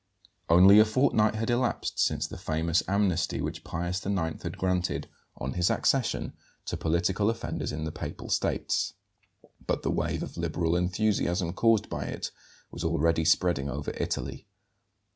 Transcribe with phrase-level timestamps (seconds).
[0.49, 4.41] Only a fortnight had elapsed since the famous amnesty which Pius IX.
[4.41, 6.33] had granted, on his accession,
[6.65, 8.93] to political offenders in the Papal States;
[9.67, 12.31] but the wave of liberal enthusiasm caused by it
[12.71, 14.47] was already spreading over Italy.